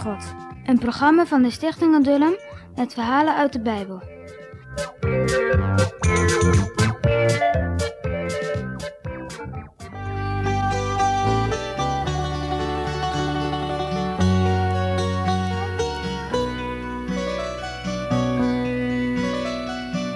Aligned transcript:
God. 0.00 0.34
Een 0.64 0.78
programma 0.78 1.26
van 1.26 1.42
de 1.42 1.50
Stichting 1.50 1.94
Adullam 1.94 2.34
met 2.76 2.94
verhalen 2.94 3.36
uit 3.36 3.52
de 3.52 3.60
Bijbel. 3.60 4.02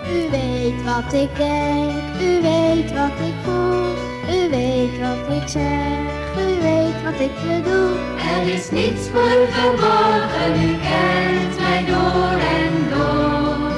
U 0.09 0.31
weet 0.31 0.85
wat 0.85 1.13
ik 1.13 1.37
denk, 1.37 2.21
u 2.21 2.43
weet 2.43 2.93
wat 2.93 3.21
ik 3.21 3.35
voel, 3.43 3.95
u 4.29 4.51
weet 4.51 5.01
wat 5.01 5.43
ik 5.43 5.49
zeg, 5.49 6.14
u 6.39 6.63
weet 6.63 7.03
wat 7.05 7.21
ik 7.21 7.35
bedoel. 7.47 7.97
Er 8.37 8.55
is 8.55 8.71
niets 8.71 9.09
voor 9.13 9.47
verborgen, 9.51 10.53
u 10.69 10.77
kent 10.89 11.61
mij 11.61 11.85
door 11.87 12.39
en 12.59 12.73
door. 12.91 13.73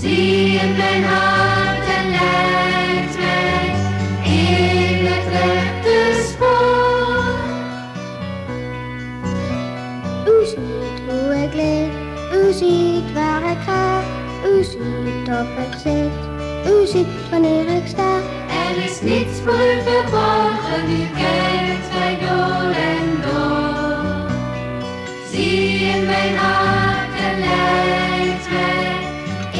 Zie 0.00 0.58
in 0.58 0.76
mijn 0.76 1.04
hart 1.04 1.86
en 1.98 2.10
leidt 2.10 3.16
mij 3.18 3.66
in 4.24 5.06
het 5.06 5.26
rechte 5.32 6.26
spoor. 6.28 7.34
U 10.26 10.46
ziet 10.46 10.98
hoe 11.08 11.34
ik 11.44 11.54
leef, 11.54 11.92
u 12.34 12.52
ziet 12.52 13.12
waar 13.12 13.50
ik 13.50 13.58
ga, 13.66 14.00
u 14.46 14.62
ziet 14.64 15.28
of 15.28 15.48
ik 15.66 15.78
zit, 15.82 16.16
u 16.72 16.86
ziet 16.86 17.30
wanneer 17.30 17.68
ik 17.68 17.86
sta. 17.86 18.14
Er 18.68 18.84
is 18.84 19.00
niets 19.00 19.40
voor 19.44 19.54
verborgen, 19.84 20.45
u 20.88 21.06
kent 21.14 21.92
mij 21.92 22.18
door 22.20 22.70
en 22.92 23.06
door. 23.22 24.30
Zie 25.30 25.78
in 25.78 26.04
mijn 26.06 26.36
hart 26.36 27.14
en 27.28 27.38
leidt 27.38 28.48
mij 28.50 28.96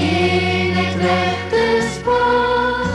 in 0.03 0.73
het 0.75 0.95
rechte 1.03 1.89
spoor. 1.95 2.87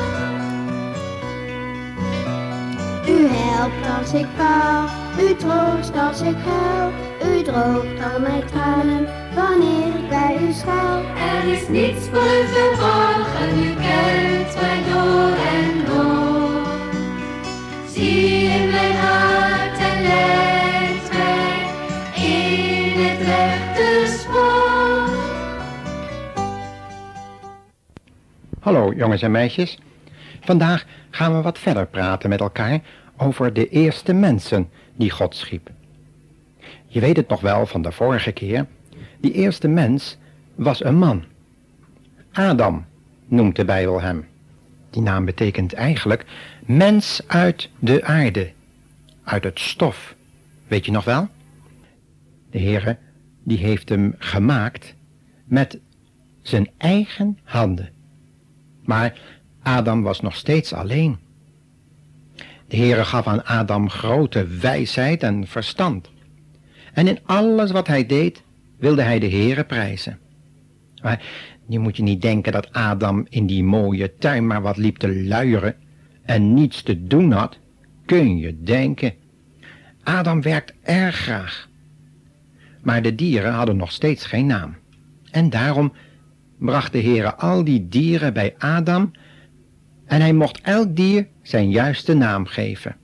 U 3.08 3.28
helpt 3.28 4.00
als 4.00 4.14
ik 4.14 4.28
val, 4.38 4.84
u 5.26 5.36
troost 5.36 5.96
als 6.08 6.22
ik 6.22 6.36
huil, 6.46 6.92
u 7.34 7.42
droogt 7.44 8.14
al 8.14 8.20
mijn 8.20 8.46
tranen 8.46 9.08
wanneer 9.36 9.88
ik 9.88 10.10
bij 10.10 10.38
u 10.42 10.52
schuil. 10.54 11.04
Er 11.32 11.52
is 11.54 11.68
niets 11.68 12.08
voor 12.12 12.46
verborgen, 12.54 13.60
u 13.60 13.74
kent 13.74 14.62
mij 14.62 14.82
door 14.94 15.36
en 15.58 15.74
door. 15.76 15.81
Jongens 28.96 29.22
en 29.22 29.32
meisjes. 29.32 29.80
Vandaag 30.42 30.86
gaan 31.10 31.36
we 31.36 31.42
wat 31.42 31.60
verder 31.60 31.88
praten 31.88 32.30
met 32.30 32.40
elkaar 32.40 32.80
over 33.18 33.54
de 33.54 33.70
eerste 33.70 34.14
mensen 34.14 34.70
die 34.96 35.10
God 35.10 35.36
schiep. 35.36 35.70
Je 36.88 37.00
weet 37.00 37.18
het 37.18 37.28
nog 37.28 37.42
wel 37.42 37.66
van 37.66 37.82
de 37.82 37.92
vorige 37.92 38.32
keer. 38.32 38.66
Die 39.20 39.32
eerste 39.32 39.68
mens 39.68 40.18
was 40.56 40.84
een 40.84 40.98
man. 40.98 41.24
Adam 42.32 42.86
noemt 43.28 43.56
de 43.56 43.66
Bijbel 43.66 44.02
hem. 44.02 44.26
Die 44.90 45.02
naam 45.02 45.26
betekent 45.26 45.74
eigenlijk 45.74 46.26
mens 46.66 47.22
uit 47.28 47.70
de 47.80 48.04
aarde, 48.04 48.52
uit 49.24 49.44
het 49.44 49.60
stof. 49.60 50.16
Weet 50.68 50.86
je 50.86 50.92
nog 50.92 51.04
wel? 51.04 51.28
De 52.50 52.60
Heere 52.60 52.98
die 53.44 53.58
heeft 53.58 53.90
hem 53.90 54.16
gemaakt 54.18 54.96
met 55.46 55.80
zijn 56.42 56.70
eigen 56.78 57.38
handen. 57.44 57.90
Maar 58.84 59.20
Adam 59.62 60.02
was 60.02 60.22
nog 60.22 60.36
steeds 60.36 60.74
alleen. 60.74 61.18
De 62.68 62.78
Heere 62.78 63.06
gaf 63.06 63.28
aan 63.28 63.46
Adam 63.46 63.90
grote 63.90 64.48
wijsheid 64.48 65.24
en 65.24 65.48
verstand. 65.48 66.10
En 66.94 67.08
in 67.08 67.20
alles 67.24 67.72
wat 67.72 67.88
hij 67.88 68.06
deed, 68.06 68.44
wilde 68.78 69.02
hij 69.02 69.20
de 69.20 69.30
Heere 69.30 69.64
prijzen. 69.64 70.20
Maar 71.02 71.24
nu 71.66 71.80
moet 71.80 71.98
je 71.98 72.04
niet 72.04 72.22
denken 72.22 72.52
dat 72.52 72.74
Adam 72.74 73.26
in 73.30 73.46
die 73.46 73.64
mooie 73.64 74.16
tuin 74.16 74.48
maar 74.48 74.62
wat 74.62 74.78
liep 74.78 74.98
te 74.98 75.24
luieren 75.24 75.76
en 76.24 76.54
niets 76.54 76.82
te 76.82 77.08
doen 77.08 77.32
had. 77.32 77.58
Kun 78.06 78.38
je 78.38 78.64
denken. 78.64 79.14
Adam 80.04 80.42
werkt 80.42 80.74
erg 80.84 81.16
graag. 81.16 81.70
Maar 82.82 83.02
de 83.02 83.16
dieren 83.16 83.54
hadden 83.54 83.78
nog 83.78 83.92
steeds 83.92 84.26
geen 84.26 84.46
naam. 84.46 84.76
En 85.32 85.50
daarom 85.50 85.94
bracht 86.62 86.92
de 86.92 87.02
Heere 87.02 87.36
al 87.36 87.64
die 87.64 87.88
dieren 87.88 88.34
bij 88.34 88.56
Adam 88.58 89.12
en 90.06 90.22
hij 90.22 90.34
mocht 90.34 90.62
elk 90.62 90.96
dier 90.96 91.28
zijn 91.42 91.70
juiste 91.70 92.14
naam 92.14 92.46
geven. 92.46 92.96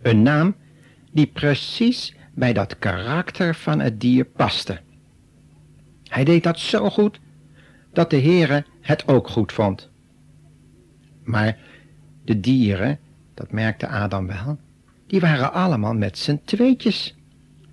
Een 0.00 0.22
naam 0.22 0.54
die 1.12 1.26
precies 1.26 2.14
bij 2.34 2.52
dat 2.52 2.78
karakter 2.78 3.54
van 3.54 3.80
het 3.80 4.00
dier 4.00 4.24
paste. 4.24 4.80
Hij 6.04 6.24
deed 6.24 6.42
dat 6.42 6.58
zo 6.58 6.90
goed 6.90 7.20
dat 7.92 8.10
de 8.10 8.20
Heere 8.20 8.64
het 8.80 9.08
ook 9.08 9.28
goed 9.28 9.52
vond. 9.52 9.90
Maar 11.24 11.58
de 12.24 12.40
dieren, 12.40 12.98
dat 13.34 13.52
merkte 13.52 13.88
Adam 13.88 14.26
wel, 14.26 14.58
die 15.06 15.20
waren 15.20 15.52
allemaal 15.52 15.94
met 15.94 16.18
z'n 16.18 16.40
tweetjes. 16.44 17.16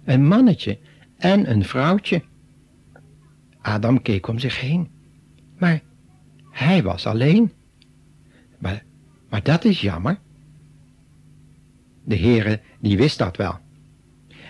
Een 0.03 0.27
mannetje 0.27 0.79
en 1.17 1.49
een 1.49 1.65
vrouwtje. 1.65 2.23
Adam 3.61 4.01
keek 4.01 4.27
om 4.27 4.39
zich 4.39 4.59
heen. 4.59 4.97
Maar 5.59 5.81
hij 6.49 6.83
was 6.83 7.05
alleen. 7.05 7.51
Maar, 8.57 8.83
maar 9.29 9.43
dat 9.43 9.63
is 9.63 9.81
jammer. 9.81 10.19
De 12.03 12.17
Heere, 12.17 12.59
die 12.79 12.97
wist 12.97 13.17
dat 13.17 13.37
wel. 13.37 13.59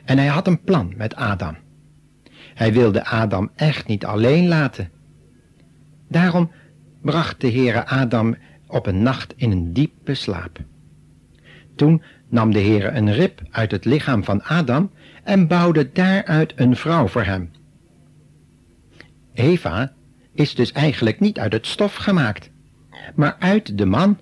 En 0.06 0.18
hij 0.18 0.28
had 0.28 0.48
een 0.48 0.62
plan 0.62 0.94
met 0.98 1.16
Adam. 1.16 1.56
Hij 2.54 2.74
wilde 2.74 3.06
Adam 3.06 3.52
echt 3.56 3.88
niet 3.88 4.06
alleen 4.06 4.48
laten. 4.48 4.92
Daarom 6.08 6.52
bracht 7.02 7.42
de 7.42 7.52
Heere 7.52 7.86
Adam 7.86 8.36
op 8.68 8.86
een 8.86 9.02
nacht 9.02 9.34
in 9.36 9.52
een 9.52 9.74
diepe 9.74 10.14
slaap. 10.14 10.60
Toen 11.76 12.04
nam 12.30 12.52
de 12.52 12.60
Heere 12.60 12.90
een 12.90 13.14
rib 13.14 13.42
uit 13.50 13.72
het 13.72 13.86
lichaam 13.86 14.24
van 14.24 14.44
Adam 14.44 14.92
en 15.24 15.48
bouwde 15.48 15.92
daaruit 15.92 16.54
een 16.56 16.76
vrouw 16.76 17.08
voor 17.08 17.24
hem. 17.24 17.52
Eva 19.34 19.94
is 20.40 20.56
dus 20.56 20.72
eigenlijk 20.72 21.20
niet 21.20 21.40
uit 21.40 21.54
het 21.54 21.68
stof 21.68 21.96
gemaakt, 21.96 22.50
maar 23.16 23.36
uit 23.40 23.78
de 23.78 23.86
man. 23.86 24.18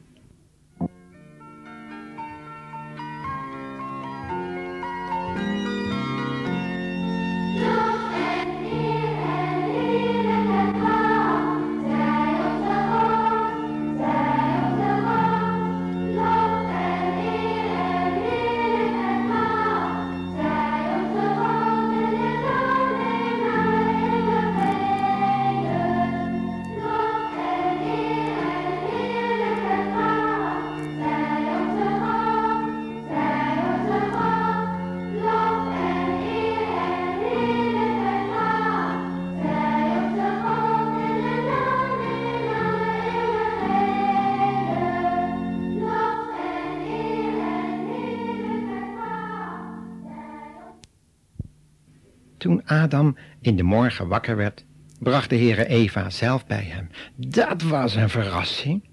Toen 52.37 52.65
Adam 52.65 53.17
in 53.41 53.55
de 53.55 53.63
morgen 53.63 54.07
wakker 54.07 54.35
werd, 54.35 54.65
bracht 54.99 55.29
de 55.29 55.37
Heere 55.37 55.67
Eva 55.67 56.09
zelf 56.09 56.45
bij 56.45 56.63
hem. 56.63 56.89
Dat 57.15 57.61
was 57.61 57.95
een 57.95 58.09
verrassing. 58.09 58.83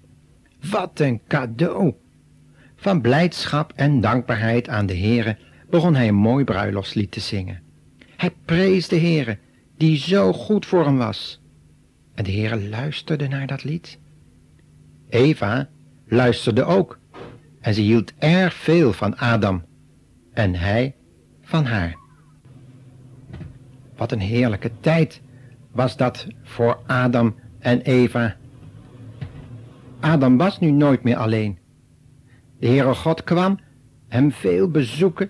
Wat 0.69 0.99
een 0.99 1.21
cadeau. 1.27 1.93
Van 2.75 3.01
blijdschap 3.01 3.73
en 3.75 4.01
dankbaarheid 4.01 4.69
aan 4.69 4.85
de 4.85 4.97
Heere 4.97 5.37
begon 5.69 5.95
hij 5.95 6.07
een 6.07 6.15
mooi 6.15 6.43
bruiloftslied 6.43 7.11
te 7.11 7.19
zingen. 7.19 7.61
Hij 8.17 8.31
prees 8.45 8.87
de 8.87 8.99
Heere, 8.99 9.37
die 9.77 9.97
zo 9.97 10.33
goed 10.33 10.65
voor 10.65 10.85
hem 10.85 10.97
was. 10.97 11.41
En 12.13 12.23
de 12.23 12.31
Heere 12.31 12.69
luisterde 12.69 13.27
naar 13.27 13.47
dat 13.47 13.63
lied. 13.63 13.99
Eva 15.09 15.69
luisterde 16.07 16.63
ook 16.63 16.99
en 17.61 17.73
ze 17.73 17.81
hield 17.81 18.13
erg 18.17 18.53
veel 18.53 18.93
van 18.93 19.17
Adam 19.17 19.63
en 20.33 20.55
hij 20.55 20.95
van 21.41 21.65
haar. 21.65 22.04
Wat 23.97 24.11
een 24.11 24.19
heerlijke 24.19 24.71
tijd 24.79 25.21
was 25.71 25.97
dat 25.97 26.27
voor 26.43 26.79
Adam 26.85 27.35
en 27.59 27.81
Eva. 27.81 28.35
Adam 29.99 30.37
was 30.37 30.59
nu 30.59 30.71
nooit 30.71 31.03
meer 31.03 31.17
alleen. 31.17 31.57
De 32.59 32.67
Heere 32.67 32.95
God 32.95 33.23
kwam 33.23 33.59
hem 34.07 34.31
veel 34.31 34.69
bezoeken 34.69 35.29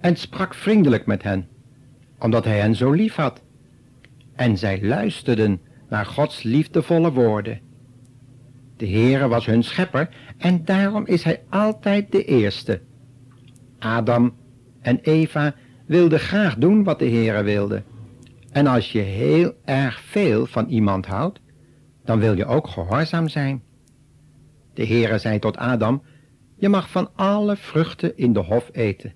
en 0.00 0.16
sprak 0.16 0.54
vriendelijk 0.54 1.06
met 1.06 1.22
hen, 1.22 1.48
omdat 2.18 2.44
hij 2.44 2.58
hen 2.58 2.74
zo 2.74 2.90
lief 2.90 3.14
had. 3.14 3.42
En 4.34 4.58
zij 4.58 4.82
luisterden 4.82 5.60
naar 5.88 6.06
Gods 6.06 6.42
liefdevolle 6.42 7.12
woorden. 7.12 7.60
De 8.76 8.88
Heere 8.88 9.28
was 9.28 9.46
hun 9.46 9.64
schepper 9.64 10.08
en 10.38 10.64
daarom 10.64 11.06
is 11.06 11.22
hij 11.22 11.42
altijd 11.48 12.12
de 12.12 12.24
eerste. 12.24 12.80
Adam 13.78 14.34
en 14.80 14.98
Eva 15.02 15.54
wilden 15.86 16.20
graag 16.20 16.56
doen 16.56 16.84
wat 16.84 16.98
de 16.98 17.08
Heere 17.08 17.42
wilde. 17.42 17.82
En 18.50 18.66
als 18.66 18.92
je 18.92 19.00
heel 19.00 19.52
erg 19.64 20.00
veel 20.00 20.46
van 20.46 20.68
iemand 20.68 21.06
houdt, 21.06 21.40
dan 22.04 22.18
wil 22.18 22.36
je 22.36 22.46
ook 22.46 22.66
gehoorzaam 22.66 23.28
zijn. 23.28 23.62
De 24.74 24.86
Heere 24.86 25.18
zei 25.18 25.38
tot 25.38 25.56
Adam, 25.56 26.02
je 26.56 26.68
mag 26.68 26.90
van 26.90 27.10
alle 27.14 27.56
vruchten 27.56 28.16
in 28.16 28.32
de 28.32 28.40
hof 28.40 28.68
eten. 28.72 29.12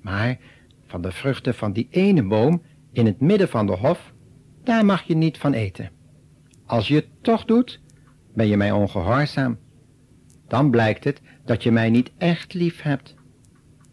Maar 0.00 0.38
van 0.86 1.02
de 1.02 1.12
vruchten 1.12 1.54
van 1.54 1.72
die 1.72 1.88
ene 1.90 2.22
boom 2.22 2.62
in 2.92 3.06
het 3.06 3.20
midden 3.20 3.48
van 3.48 3.66
de 3.66 3.76
hof, 3.76 4.12
daar 4.64 4.84
mag 4.84 5.02
je 5.02 5.16
niet 5.16 5.38
van 5.38 5.52
eten. 5.52 5.90
Als 6.66 6.88
je 6.88 6.94
het 6.94 7.08
toch 7.20 7.44
doet, 7.44 7.80
ben 8.34 8.46
je 8.46 8.56
mij 8.56 8.70
ongehoorzaam. 8.70 9.58
Dan 10.48 10.70
blijkt 10.70 11.04
het 11.04 11.20
dat 11.44 11.62
je 11.62 11.72
mij 11.72 11.90
niet 11.90 12.12
echt 12.18 12.54
lief 12.54 12.82
hebt. 12.82 13.14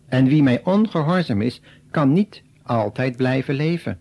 En 0.07 0.25
wie 0.25 0.43
mij 0.43 0.63
ongehoorzaam 0.63 1.41
is, 1.41 1.61
kan 1.93 2.13
niet 2.13 2.43
altijd 2.63 3.17
blijven 3.17 3.55
leven. 3.55 3.99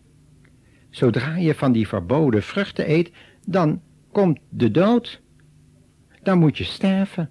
Zodra 0.91 1.37
je 1.37 1.55
van 1.55 1.73
die 1.73 1.89
verboden 1.89 2.43
vruchten 2.43 2.91
eet, 2.91 3.13
dan 3.47 3.81
komt 4.13 4.41
de 4.49 4.71
dood. 4.71 5.23
Dan 6.23 6.39
moet 6.39 6.59
je 6.59 6.65
sterven. 6.65 7.31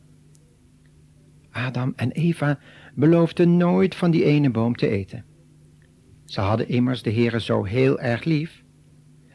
Adam 1.52 1.94
en 1.96 2.12
Eva 2.12 2.60
beloofden 2.96 3.58
nooit 3.58 3.96
van 3.96 4.12
die 4.12 4.24
ene 4.24 4.50
boom 4.52 4.76
te 4.76 4.88
eten. 4.88 5.26
Ze 6.26 6.42
hadden 6.42 6.68
immers 6.68 7.02
de 7.02 7.12
Heere 7.12 7.42
zo 7.42 7.64
heel 7.64 8.00
erg 8.00 8.24
lief. 8.24 8.64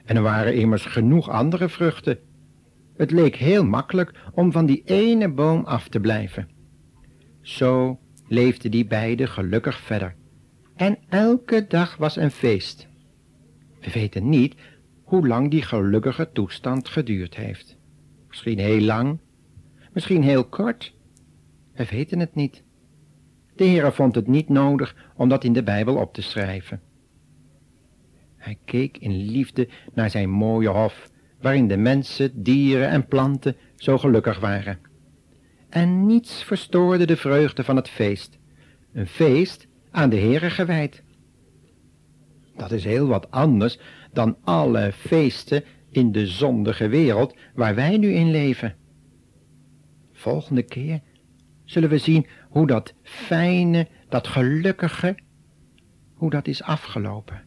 En 0.04 0.16
er 0.16 0.22
waren 0.22 0.54
immers 0.54 0.84
genoeg 0.84 1.28
andere 1.28 1.68
vruchten. 1.68 2.18
Het 2.96 3.10
leek 3.10 3.36
heel 3.36 3.64
makkelijk 3.64 4.12
om 4.34 4.52
van 4.52 4.66
die 4.66 4.82
ene 4.84 5.32
boom 5.32 5.64
af 5.64 5.88
te 5.88 6.00
blijven. 6.00 6.48
Zo 7.40 7.98
leefden 8.28 8.70
die 8.70 8.86
beiden 8.86 9.28
gelukkig 9.28 9.78
verder. 9.78 10.14
En 10.76 10.98
elke 11.08 11.66
dag 11.66 11.96
was 11.96 12.16
een 12.16 12.30
feest. 12.30 12.88
We 13.80 13.90
weten 13.90 14.28
niet 14.28 14.54
hoe 15.02 15.26
lang 15.26 15.50
die 15.50 15.62
gelukkige 15.62 16.30
toestand 16.32 16.88
geduurd 16.88 17.36
heeft. 17.36 17.76
Misschien 18.28 18.58
heel 18.58 18.80
lang, 18.80 19.18
misschien 19.92 20.22
heel 20.22 20.44
kort. 20.44 20.94
We 21.72 21.84
weten 21.84 22.20
het 22.20 22.34
niet. 22.34 22.62
De 23.54 23.64
Heere 23.64 23.92
vond 23.92 24.14
het 24.14 24.26
niet 24.26 24.48
nodig 24.48 24.96
om 25.14 25.28
dat 25.28 25.44
in 25.44 25.52
de 25.52 25.62
Bijbel 25.62 25.96
op 25.96 26.14
te 26.14 26.22
schrijven. 26.22 26.80
Hij 28.36 28.58
keek 28.64 28.98
in 28.98 29.16
liefde 29.16 29.68
naar 29.94 30.10
zijn 30.10 30.30
mooie 30.30 30.68
hof, 30.68 31.10
waarin 31.40 31.68
de 31.68 31.76
mensen, 31.76 32.42
dieren 32.42 32.88
en 32.88 33.06
planten 33.06 33.56
zo 33.76 33.98
gelukkig 33.98 34.40
waren. 34.40 34.78
En 35.68 36.06
niets 36.06 36.42
verstoorde 36.42 37.06
de 37.06 37.16
vreugde 37.16 37.64
van 37.64 37.76
het 37.76 37.88
feest. 37.88 38.38
Een 38.92 39.06
feest 39.06 39.68
aan 39.96 40.10
de 40.10 40.16
Heere 40.16 40.50
gewijd. 40.50 41.02
Dat 42.56 42.72
is 42.72 42.84
heel 42.84 43.06
wat 43.06 43.30
anders 43.30 43.78
dan 44.12 44.36
alle 44.44 44.92
feesten 44.92 45.64
in 45.90 46.12
de 46.12 46.26
zondige 46.26 46.88
wereld 46.88 47.36
waar 47.54 47.74
wij 47.74 47.96
nu 47.96 48.12
in 48.12 48.30
leven. 48.30 48.74
Volgende 50.12 50.62
keer 50.62 51.00
zullen 51.64 51.88
we 51.88 51.98
zien 51.98 52.26
hoe 52.48 52.66
dat 52.66 52.94
fijne, 53.02 53.88
dat 54.08 54.26
gelukkige, 54.26 55.18
hoe 56.14 56.30
dat 56.30 56.46
is 56.46 56.62
afgelopen. 56.62 57.42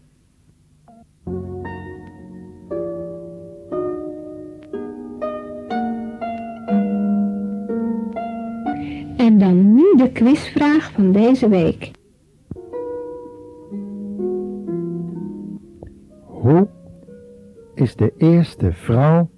En 9.18 9.38
dan 9.38 9.74
nu 9.74 9.96
de 9.98 10.10
quizvraag 10.14 10.92
van 10.92 11.12
deze 11.12 11.50
week. 11.50 11.98
Is 17.80 17.96
de 17.96 18.14
eerste 18.18 18.72
vrouw 18.74 19.30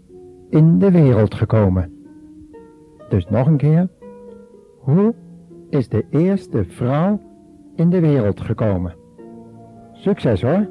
in 0.49 0.79
de 0.79 0.91
wereld 0.91 1.33
gekomen? 1.33 1.93
Dus 3.09 3.27
nog 3.29 3.47
een 3.47 3.57
keer. 3.57 3.89
Hoe 4.79 5.13
is 5.69 5.89
de 5.89 6.05
eerste 6.09 6.63
vrouw 6.63 7.19
in 7.75 7.89
de 7.89 7.99
wereld 7.99 8.41
gekomen? 8.41 8.95
Succes 9.93 10.41
hoor! 10.41 10.67